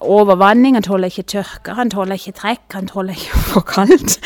overvanning, 0.00 0.76
han 0.76 0.84
tåler 0.84 1.10
ikke 1.10 1.26
tørke, 1.36 1.74
han 1.76 1.90
tåler 1.92 2.16
ikke 2.16 2.34
trekk, 2.38 2.64
han 2.72 2.88
tåler 2.88 3.16
ikke 3.16 3.40
for 3.50 3.66
kaldt. 3.66 4.18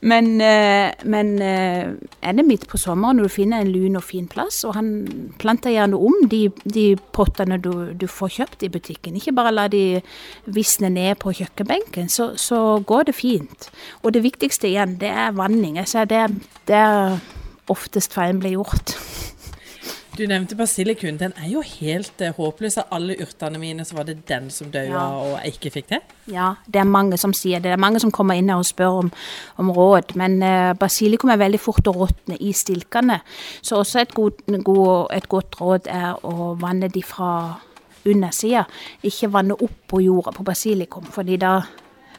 Men, 0.00 0.40
eh, 0.40 0.90
men 1.10 1.32
eh, 1.42 1.90
er 2.22 2.36
det 2.36 2.44
midt 2.46 2.68
på 2.70 2.78
sommeren 2.78 3.18
når 3.18 3.28
du 3.28 3.34
finner 3.34 3.62
en 3.62 3.72
lun 3.74 3.98
og 3.98 4.04
fin 4.06 4.28
plass, 4.30 4.60
og 4.66 4.76
han 4.78 4.90
planter 5.38 5.74
gjerne 5.74 5.98
om 5.98 6.20
de, 6.30 6.44
de 6.64 6.86
pottene 7.14 7.58
du, 7.62 7.72
du, 7.98 8.06
får 8.06 8.34
kjøpt 8.36 8.66
i 8.66 8.72
butikken, 8.74 9.18
ikke 9.18 9.34
bare 9.34 9.54
la 9.54 9.66
de 9.70 10.00
visne 10.46 10.90
ned 10.94 11.18
på 11.22 11.34
kjøkkenbenken, 11.40 12.10
så, 12.10 12.32
så 12.38 12.78
går 12.86 13.10
det 13.10 13.18
fint. 13.18 13.70
Og 14.02 14.14
det 14.14 14.22
viktigste 14.26 14.70
igjen, 14.70 14.98
det 15.02 15.10
er 15.10 15.34
vanning. 15.34 15.78
Altså 15.82 16.06
det, 16.08 16.26
det 16.70 16.78
er 16.78 17.18
oftest 17.72 18.16
feilen 18.16 18.42
blir 18.42 18.58
gjort. 18.58 18.96
Du 20.18 20.24
nevnte 20.26 20.56
basilikum, 20.58 21.18
Den 21.18 21.32
er 21.38 21.46
jo 21.46 21.60
helt 21.62 22.20
uh, 22.20 22.32
håpløs. 22.34 22.80
Av 22.82 22.90
alle 22.96 23.14
urtene 23.22 23.58
mine 23.62 23.84
så 23.86 23.94
var 23.94 24.08
det 24.08 24.16
den 24.26 24.48
som 24.50 24.70
døde 24.74 24.90
ja. 24.90 25.04
og 25.14 25.36
jeg 25.44 25.54
ikke 25.54 25.70
fikk 25.76 25.86
til. 25.92 26.02
Ja, 26.34 26.48
det 26.66 26.80
er 26.80 26.90
mange 26.90 27.18
som 27.22 27.30
sier 27.30 27.62
det. 27.62 27.70
Det 27.70 27.76
er 27.76 27.84
mange 27.84 28.02
som 28.02 28.10
kommer 28.10 28.34
inn 28.34 28.50
her 28.50 28.58
og 28.58 28.66
spør 28.66 28.98
om, 29.04 29.12
om 29.62 29.70
råd. 29.70 30.16
Men 30.18 30.40
uh, 30.42 30.74
basilikum 30.74 31.30
er 31.30 31.38
veldig 31.38 31.60
fort 31.62 31.86
å 31.86 31.94
råtne 31.94 32.34
i 32.42 32.50
stilkene. 32.50 33.20
Så 33.62 33.78
også 33.78 34.02
et, 34.02 34.14
god, 34.16 34.42
god, 34.66 35.12
et 35.14 35.28
godt 35.30 35.60
råd 35.60 35.86
er 35.86 36.18
å 36.26 36.54
vanne 36.58 36.90
de 36.90 37.04
fra 37.06 37.30
undersida. 38.08 38.66
Ikke 39.06 39.30
vanne 39.30 39.54
opp 39.54 39.84
på 39.86 40.02
jorda 40.02 40.34
på 40.34 40.46
basilikum, 40.50 41.06
fordi 41.14 41.38
da 41.38 41.60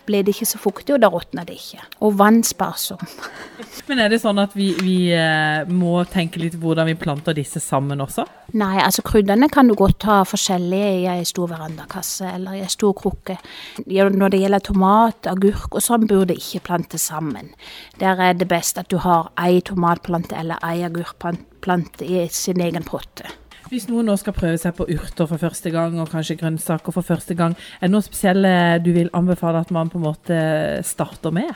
ble 0.09 0.23
det 0.25 0.33
ikke 0.35 0.49
så 0.49 0.59
fuktig, 0.61 0.95
og 0.95 1.03
da 1.03 1.11
råtna 1.13 1.45
det 1.47 1.59
ikke. 1.59 1.85
Og 2.05 2.17
vannsparsom. 2.19 3.01
Men 3.89 4.03
er 4.03 4.11
det 4.11 4.21
sånn 4.23 4.41
at 4.41 4.55
vi, 4.57 4.71
vi 4.81 4.97
eh, 5.15 5.69
må 5.69 6.03
tenke 6.09 6.41
litt 6.41 6.57
hvordan 6.59 6.89
vi 6.89 6.97
planter 6.99 7.37
disse 7.37 7.61
sammen 7.63 8.01
også? 8.03 8.25
Nei, 8.57 8.75
altså 8.81 9.03
krydderne 9.05 9.49
kan 9.53 9.69
du 9.69 9.75
godt 9.77 10.05
ha 10.09 10.21
forskjellige 10.27 10.91
i 11.01 11.07
ei 11.11 11.25
stor 11.27 11.51
verandakasse 11.51 12.29
eller 12.33 12.57
i 12.57 12.63
ei 12.65 12.71
stor 12.71 12.95
krukke. 12.97 13.37
Når 13.85 14.33
det 14.33 14.41
gjelder 14.43 14.65
tomat, 14.65 15.29
agurk 15.29 15.77
og 15.77 15.85
sånn, 15.85 16.07
burde 16.09 16.37
ikke 16.37 16.63
plantes 16.71 17.09
sammen. 17.11 17.53
Der 18.01 18.21
er 18.21 18.37
det 18.37 18.49
best 18.49 18.81
at 18.81 18.89
du 18.89 18.97
har 19.03 19.29
ei 19.41 19.61
tomatplante 19.65 20.37
eller 20.37 20.61
ei 20.65 20.81
agurkplante 20.87 22.05
i 22.05 22.25
sin 22.33 22.61
egen 22.65 22.85
potte. 22.87 23.29
Hvis 23.69 23.85
noen 23.85 24.07
nå 24.09 24.15
skal 24.17 24.33
prøve 24.33 24.57
seg 24.57 24.73
på 24.73 24.88
urter 24.89 25.27
for 25.29 25.38
første 25.38 25.69
gang, 25.69 25.97
og 26.01 26.09
kanskje 26.09 26.39
grønnsaker 26.39 26.93
for 26.95 27.05
første 27.05 27.35
gang, 27.38 27.53
er 27.77 27.85
det 27.85 27.93
noe 27.93 28.05
spesielt 28.05 28.81
du 28.81 28.89
vil 28.95 29.11
anbefale 29.13 29.61
at 29.61 29.73
man 29.75 29.91
på 29.93 29.99
en 29.99 30.07
måte 30.07 30.39
starter 30.88 31.35
med? 31.35 31.51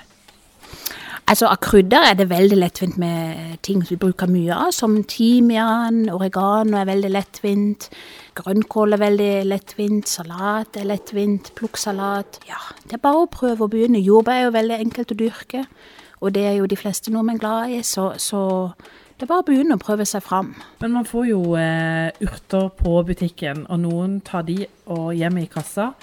Altså 1.23 1.47
Av 1.47 1.57
krydder 1.63 2.05
er 2.09 2.17
det 2.19 2.27
veldig 2.29 2.57
lettvint 2.59 2.97
med 3.01 3.57
ting 3.65 3.81
vi 3.87 3.95
bruker 3.97 4.27
mye 4.29 4.53
av, 4.53 4.73
som 4.75 4.97
timian, 5.09 6.03
oregano 6.11 6.77
er 6.81 6.89
veldig 6.89 7.11
lettvint. 7.13 7.87
Grønnkål 8.37 8.97
er 8.97 9.01
veldig 9.01 9.31
lettvint, 9.47 10.09
salat 10.11 10.77
er 10.77 10.89
lettvint, 10.89 11.53
plukksalat. 11.57 12.41
Ja, 12.49 12.59
det 12.83 12.99
er 12.99 13.05
bare 13.05 13.23
å 13.23 13.31
prøve 13.31 13.65
å 13.65 13.71
begynne. 13.71 14.03
Jordbær 14.03 14.41
er 14.41 14.49
jo 14.49 14.57
veldig 14.57 14.81
enkelt 14.83 15.15
å 15.15 15.19
dyrke, 15.23 15.63
og 16.19 16.35
det 16.35 16.43
er 16.49 16.59
jo 16.59 16.67
de 16.69 16.77
fleste 16.77 17.13
nordmenn 17.13 17.41
glad 17.41 17.71
i, 17.71 17.81
så, 17.87 18.11
så 18.19 18.43
det 19.23 19.29
er 19.29 19.35
bare 19.37 19.43
å 19.45 19.47
begynne 19.47 19.75
å 19.77 19.79
prøve 19.79 20.03
seg 20.03 20.19
fram. 20.19 20.49
Men 20.81 20.91
man 20.97 21.05
får 21.07 21.27
jo 21.29 21.53
eh, 21.55 22.09
urter 22.25 22.65
på 22.75 22.97
butikken, 23.07 23.61
og 23.71 23.77
noen 23.79 24.17
tar 24.27 24.43
de 24.43 24.65
og 24.91 25.13
hjemme 25.15 25.45
i 25.45 25.47
kassa. 25.47 25.93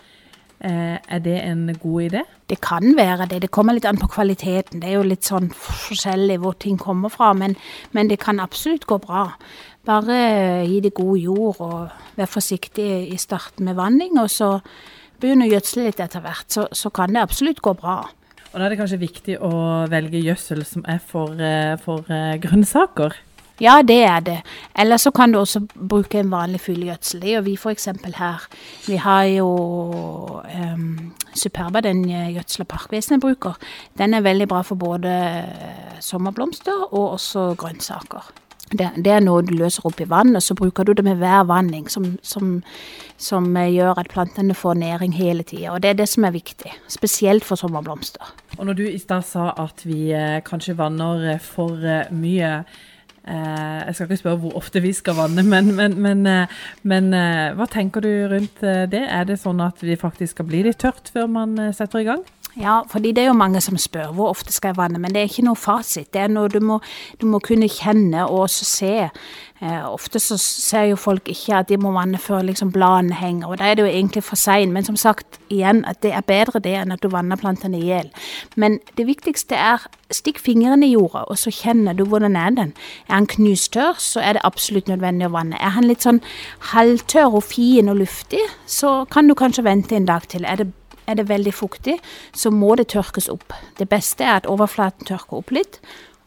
Eh, 0.57 0.97
er 0.97 1.21
det 1.21 1.35
en 1.43 1.67
god 1.83 2.07
idé? 2.07 2.23
Det 2.49 2.57
kan 2.65 2.95
være 2.97 3.27
det. 3.29 3.43
Det 3.43 3.50
kommer 3.53 3.77
litt 3.77 3.85
an 3.85 4.00
på 4.00 4.09
kvaliteten. 4.15 4.81
Det 4.81 4.89
er 4.89 4.97
jo 4.97 5.05
litt 5.05 5.29
sånn 5.29 5.50
forskjellig 5.53 6.39
hvor 6.41 6.57
ting 6.65 6.81
kommer 6.81 7.12
fra, 7.12 7.35
men, 7.37 7.59
men 7.93 8.09
det 8.09 8.23
kan 8.25 8.41
absolutt 8.41 8.89
gå 8.89 8.97
bra. 9.05 9.27
Bare 9.85 10.17
gi 10.65 10.81
det 10.81 10.95
god 10.97 11.21
jord 11.21 11.61
og 11.67 12.17
vær 12.17 12.33
forsiktig 12.39 12.89
i 13.12 13.21
starten 13.21 13.69
med 13.69 13.77
vanning, 13.77 14.17
og 14.17 14.33
så 14.33 14.55
begynne 15.21 15.45
å 15.45 15.53
gjødsle 15.53 15.91
litt 15.91 16.00
etter 16.00 16.25
hvert, 16.25 16.49
så, 16.49 16.71
så 16.73 16.89
kan 16.89 17.12
det 17.12 17.21
absolutt 17.21 17.61
gå 17.61 17.77
bra. 17.77 17.99
Og 18.50 18.59
da 18.59 18.66
er 18.66 18.73
det 18.73 18.80
kanskje 18.80 19.02
viktig 19.04 19.37
å 19.47 19.50
velge 19.90 20.23
gjødsel 20.25 20.64
som 20.66 20.87
er 20.90 20.99
for, 20.99 21.38
eh, 21.38 21.76
for 21.78 22.02
uh, 22.11 22.35
grønnsaker? 22.42 23.14
Ja, 23.61 23.83
det 23.85 24.00
er 24.09 24.21
det. 24.25 24.38
Eller 24.75 24.97
så 24.97 25.12
kan 25.12 25.33
du 25.33 25.38
også 25.38 25.61
bruke 25.75 26.19
en 26.19 26.33
vanlig 26.33 26.62
fuglegjødsel. 26.64 27.21
Det 27.21 27.35
gjør 27.35 27.45
vi 27.47 27.57
f.eks. 27.61 27.88
her. 28.16 28.47
Vi 28.87 28.97
har 28.97 29.25
jo 29.28 29.50
um, 30.40 31.12
Superba, 31.37 31.83
den 31.85 32.07
gjødsla 32.09 32.64
Parkvesenet 32.64 33.21
bruker. 33.21 33.61
Den 33.99 34.14
er 34.14 34.25
veldig 34.25 34.49
bra 34.49 34.62
for 34.64 34.80
både 34.80 35.12
sommerblomster 36.00 36.88
og 36.88 37.19
også 37.21 37.52
grønnsaker. 37.61 38.33
Det, 38.71 38.87
det, 39.03 39.11
er 39.11 39.23
noe 39.25 39.43
du 39.43 39.50
løser 39.59 39.87
opp 39.89 39.99
i 39.99 40.07
vann, 40.07 40.37
og 40.39 40.43
så 40.47 40.55
bruker 40.55 40.87
du 40.87 40.93
det 40.95 41.03
med 41.03 41.19
hver 41.19 41.43
vanning, 41.49 41.89
som, 41.91 42.12
som, 42.23 42.61
som 43.19 43.49
gjør 43.59 43.99
at 43.99 44.12
plantene 44.12 44.55
får 44.55 44.79
næring 44.79 45.17
hele 45.19 45.43
tida. 45.43 45.73
Og 45.75 45.83
det 45.83 45.91
er 45.91 45.99
det 45.99 46.07
som 46.12 46.29
er 46.29 46.37
viktig, 46.37 46.71
spesielt 46.87 47.47
for 47.47 47.59
sommerblomster. 47.59 48.31
Og 48.59 48.69
når 48.69 48.79
du 48.79 48.85
i 48.87 49.00
stad 49.03 49.27
sa 49.27 49.50
at 49.59 49.83
vi 49.89 50.12
eh, 50.15 50.39
kanskje 50.47 50.79
vanner 50.79 51.33
eh, 51.35 51.43
for 51.43 51.83
eh, 51.83 52.12
mye 52.15 52.50
eh, 52.61 53.81
Jeg 53.87 53.95
skal 53.95 54.07
ikke 54.07 54.23
spørre 54.23 54.43
hvor 54.45 54.59
ofte 54.62 54.83
vi 54.85 54.93
skal 54.95 55.19
vanne, 55.19 55.43
men, 55.43 55.75
men, 55.75 55.99
men, 55.99 56.27
eh, 56.27 56.61
men 56.83 57.15
eh, 57.15 57.50
hva 57.59 57.67
tenker 57.71 58.07
du 58.07 58.12
rundt 58.31 58.62
det? 58.62 59.03
Er 59.03 59.27
det 59.27 59.41
sånn 59.43 59.62
at 59.67 59.83
vi 59.83 59.99
faktisk 59.99 60.39
skal 60.39 60.50
bli 60.50 60.62
litt 60.69 60.79
tørt 60.79 61.11
før 61.11 61.27
man 61.27 61.59
setter 61.75 62.05
i 62.05 62.12
gang? 62.12 62.23
Ja, 62.59 62.80
fordi 62.88 63.12
det 63.12 63.23
er 63.23 63.26
jo 63.28 63.38
mange 63.38 63.61
som 63.62 63.78
spør 63.78 64.11
hvor 64.14 64.33
ofte 64.33 64.52
skal 64.52 64.73
jeg 64.73 64.76
vanne, 64.80 64.99
men 64.99 65.14
det 65.14 65.21
er 65.21 65.28
ikke 65.30 65.45
noe 65.47 65.59
fasit. 65.59 66.09
Det 66.14 66.25
er 66.25 66.33
noe 66.33 66.50
du 66.50 66.59
må, 66.61 66.80
du 67.21 67.26
må 67.30 67.38
kunne 67.38 67.69
kjenne 67.71 68.25
og 68.26 68.47
også 68.49 68.66
se. 68.66 68.95
Eh, 69.62 69.85
ofte 69.87 70.19
så 70.19 70.38
ser 70.40 70.88
jo 70.88 70.97
folk 70.97 71.28
ikke 71.28 71.61
at 71.61 71.69
de 71.69 71.76
må 71.78 71.92
vanne 71.95 72.19
før 72.19 72.42
liksom 72.49 72.73
bladene 72.75 73.14
henger, 73.14 73.47
og 73.47 73.61
da 73.61 73.69
er 73.69 73.78
det 73.78 73.85
jo 73.85 73.92
egentlig 73.92 74.25
for 74.26 74.40
seint. 74.40 74.73
Men 74.75 74.85
som 74.85 74.97
sagt, 74.99 75.38
igjen, 75.50 75.85
at 75.87 76.02
det 76.02 76.14
er 76.16 76.26
bedre 76.26 76.62
det 76.64 76.75
enn 76.80 76.97
at 76.97 77.04
du 77.04 77.11
vanner 77.12 77.38
plantene 77.38 77.78
i 77.78 77.87
hjel. 77.92 78.11
Men 78.57 78.80
det 78.99 79.07
viktigste 79.07 79.54
er 79.54 79.87
stikk 80.11 80.42
fingrene 80.42 80.88
i 80.88 80.95
jorda, 80.97 81.28
og 81.30 81.38
så 81.38 81.54
kjenner 81.54 81.95
du 81.95 82.02
hvordan 82.09 82.35
er 82.35 82.50
den. 82.57 82.75
Er 83.07 83.14
han 83.21 83.30
knustørr, 83.30 84.00
så 84.02 84.25
er 84.25 84.35
det 84.35 84.47
absolutt 84.49 84.90
nødvendig 84.90 85.30
å 85.30 85.37
vanne. 85.37 85.61
Er 85.61 85.76
han 85.76 85.87
litt 85.87 86.02
sånn 86.02 86.19
halvtørr 86.73 87.38
og 87.38 87.47
fin 87.47 87.92
og 87.92 88.02
luftig, 88.02 88.42
så 88.66 89.04
kan 89.12 89.30
du 89.30 89.38
kanskje 89.38 89.69
vente 89.69 89.95
en 89.95 90.11
dag 90.11 90.26
til. 90.26 90.49
Er 90.49 90.64
det 90.64 90.73
er 91.11 91.21
det 91.21 91.29
veldig 91.31 91.55
fuktig, 91.55 91.99
så 92.33 92.52
må 92.55 92.75
det 92.79 92.90
tørkes 92.95 93.29
opp. 93.33 93.55
Det 93.79 93.88
beste 93.90 94.26
er 94.26 94.40
at 94.40 94.50
overflaten 94.50 95.09
tørker 95.09 95.43
opp 95.43 95.50
litt, 95.55 95.81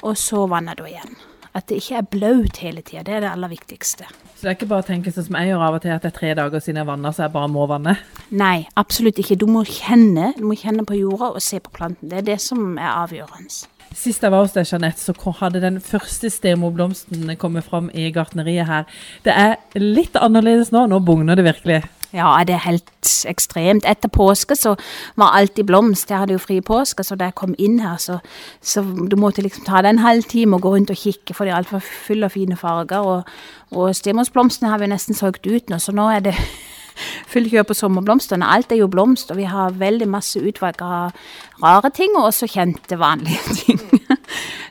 og 0.04 0.18
så 0.20 0.46
vanner 0.52 0.76
du 0.76 0.86
igjen. 0.88 1.16
at 1.54 1.68
det 1.70 1.76
ikke 1.84 2.00
er 2.00 2.06
blaut 2.10 2.60
hele 2.64 2.82
tida. 2.82 3.04
Det 3.06 3.14
er 3.14 3.20
det 3.22 3.30
aller 3.30 3.52
viktigste. 3.52 4.08
Så 4.34 4.42
det 4.42 4.50
er 4.50 4.56
ikke 4.58 4.70
bare 4.72 4.84
å 4.84 4.88
tenke 4.88 5.12
sånn 5.14 5.28
som 5.28 5.36
jeg 5.38 5.52
gjør 5.52 5.66
av 5.68 5.76
og 5.78 5.84
til, 5.84 5.92
at 5.94 6.02
det 6.02 6.10
er 6.10 6.16
tre 6.18 6.32
dager 6.40 6.64
siden 6.66 6.80
jeg 6.82 6.90
vanna, 6.90 7.12
så 7.14 7.28
jeg 7.28 7.34
bare 7.36 7.52
må 7.54 7.68
vanne? 7.70 7.94
Nei, 8.34 8.66
absolutt 8.82 9.22
ikke. 9.22 9.38
Du 9.38 9.46
må 9.46 9.62
kjenne, 9.70 10.32
du 10.40 10.48
må 10.50 10.58
kjenne 10.58 10.86
på 10.90 10.98
jorda 10.98 11.30
og 11.38 11.46
se 11.46 11.62
på 11.62 11.74
planten. 11.78 12.10
Det 12.10 12.24
er 12.24 12.28
det 12.34 12.40
som 12.42 12.74
er 12.82 12.90
avgjørende. 13.06 13.54
Sist 13.94 14.26
jeg 14.26 14.34
var 14.34 14.42
hos 14.42 14.56
deg, 14.56 14.66
Jeanette, 14.66 14.98
så 14.98 15.14
hadde 15.38 15.62
den 15.62 15.78
første 15.84 16.32
stemoblomsten 16.34 17.30
kommet 17.38 17.68
fram 17.70 17.92
i 17.94 18.08
gartneriet 18.16 18.66
her. 18.66 18.88
Det 19.22 19.36
er 19.38 19.60
litt 19.78 20.18
annerledes 20.18 20.74
nå. 20.74 20.88
Nå 20.90 21.04
bugner 21.06 21.38
det 21.38 21.46
virkelig. 21.46 21.84
Ja, 22.14 22.44
det 22.46 22.54
er 22.54 22.68
helt 22.68 22.92
ekstremt. 23.26 23.88
Etter 23.90 24.12
påske 24.14 24.54
så 24.56 24.76
var 25.18 25.34
alt 25.34 25.58
i 25.58 25.66
blomst. 25.66 26.12
Jeg 26.12 26.22
hadde 26.22 26.36
jo 26.36 26.42
fri 26.42 26.60
påske, 26.62 27.02
så 27.04 27.18
da 27.18 27.32
jeg 27.32 27.36
kom 27.40 27.56
inn 27.58 27.80
her, 27.82 27.98
så, 27.98 28.20
så 28.62 28.84
du 28.84 29.16
måtte 29.18 29.42
liksom 29.42 29.66
ta 29.66 29.82
deg 29.82 29.96
en 29.96 30.04
halvtime 30.04 30.60
og 30.60 30.62
gå 30.62 30.76
rundt 30.76 30.94
og 30.94 31.00
kikke, 31.00 31.34
for 31.34 31.50
de 31.50 31.56
er 31.56 31.58
altfor 31.58 31.82
fulle 31.82 32.30
av 32.30 32.36
fine 32.36 32.58
farger. 32.60 33.02
Og, 33.02 33.34
og 33.74 33.98
stemorsblomstene 33.98 34.70
har 34.70 34.84
vi 34.84 34.92
nesten 34.94 35.18
solgt 35.18 35.50
ut 35.50 35.74
nå, 35.74 35.82
så 35.82 35.96
nå 35.96 36.06
er 36.14 36.22
det 36.30 36.38
full 37.34 37.50
kjør 37.50 37.66
på 37.72 37.80
sommerblomstene. 37.82 38.46
Alt 38.46 38.78
er 38.78 38.84
jo 38.84 38.92
blomst, 38.94 39.34
og 39.34 39.42
vi 39.42 39.50
har 39.50 39.74
veldig 39.82 40.12
masse 40.14 40.38
utvalg 40.38 40.86
av 40.86 41.18
rare 41.66 41.90
ting, 41.98 42.14
og 42.14 42.30
også 42.30 42.52
kjente, 42.54 43.02
vanlige 43.02 43.58
ting. 43.64 43.82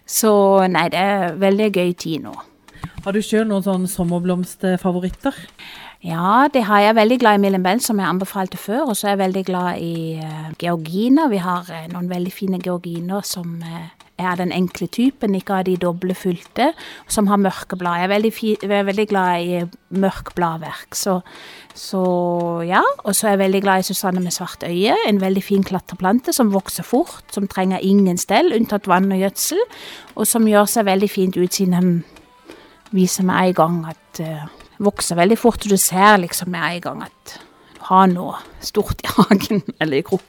Så 0.07 0.31
nei, 0.71 0.87
det 0.95 1.03
er 1.03 1.39
veldig 1.43 1.73
gøy 1.75 1.95
tid 1.99 2.23
nå. 2.29 2.39
Har 3.03 3.17
du 3.17 3.19
sjøl 3.25 3.49
noen 3.51 3.65
sånne 3.67 3.91
sommerblomstfavoritter? 3.91 5.35
Ja, 6.03 6.49
det 6.51 6.65
har 6.67 6.81
jeg. 6.83 6.97
Veldig 6.99 7.19
glad 7.23 7.39
i 7.39 7.43
Millenbell, 7.45 7.81
som 7.81 8.01
jeg 8.01 8.11
anbefalte 8.11 8.59
før. 8.59 8.89
Og 8.91 8.97
så 8.99 9.07
er 9.07 9.13
jeg 9.13 9.21
veldig 9.21 9.43
glad 9.47 9.79
i 9.79 10.19
uh, 10.19 10.49
georginer. 10.59 11.29
Vi 11.31 11.39
har 11.39 11.69
uh, 11.71 11.83
noen 11.93 12.09
veldig 12.11 12.33
fine 12.35 12.59
georginer 12.59 13.23
som 13.23 13.61
uh, 13.63 13.85
er 14.19 14.41
den 14.41 14.51
enkle 14.51 14.89
typen, 14.91 15.37
ikke 15.39 15.61
av 15.61 15.69
de 15.69 15.77
doble 15.79 16.17
fylte, 16.19 16.73
som 17.07 17.29
har 17.31 17.39
mørke 17.39 17.79
blad. 17.79 18.01
Jeg 18.01 18.09
er 18.09 18.11
veldig, 18.11 18.33
jeg 18.43 18.73
er 18.81 18.89
veldig 18.89 19.07
glad 19.13 19.45
i 19.47 19.61
mørk 20.03 20.33
bladverk. 20.35 20.99
Så, 20.99 21.21
så 21.79 22.03
ja. 22.67 22.83
Og 23.05 23.15
så 23.15 23.29
er 23.29 23.37
jeg 23.37 23.43
veldig 23.45 23.61
glad 23.63 23.85
i 23.85 23.87
Susanne 23.87 24.23
med 24.25 24.35
svart 24.35 24.67
øye. 24.67 24.97
En 25.07 25.21
veldig 25.23 25.45
fin 25.47 25.63
klatreplante 25.63 26.35
som 26.35 26.51
vokser 26.51 26.83
fort, 26.87 27.23
som 27.31 27.47
trenger 27.47 27.79
ingen 27.79 28.19
stell, 28.19 28.51
unntatt 28.59 28.91
vann 28.91 29.07
og 29.15 29.23
gjødsel. 29.23 29.63
Og 30.17 30.27
som 30.27 30.51
gjør 30.51 30.67
seg 30.67 30.91
veldig 30.91 31.11
fint 31.15 31.39
ut 31.39 31.61
siden 31.61 31.79
den 31.79 31.95
viser 32.91 33.23
meg 33.23 33.53
en 33.53 33.61
gang 33.63 33.79
at 33.95 34.25
vokser 34.85 35.19
veldig 35.19 35.39
fort, 35.41 35.65
og 35.65 35.73
du 35.73 35.81
ser 35.81 36.21
liksom 36.23 36.53
med 36.53 36.77
en 36.77 36.85
gang 36.87 37.03
at 37.09 37.37
du 37.77 37.83
har 37.89 38.07
noe 38.11 38.39
stort 38.63 39.03
i 39.05 39.11
hagen 39.17 39.63
eller 39.81 40.01
i 40.01 40.07
krukken. 40.07 40.29